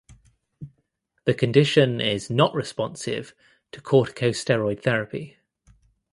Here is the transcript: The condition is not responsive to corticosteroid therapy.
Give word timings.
The 1.25 1.35
condition 1.35 2.01
is 2.01 2.31
not 2.31 2.55
responsive 2.55 3.35
to 3.71 3.81
corticosteroid 3.81 4.81
therapy. 4.81 5.37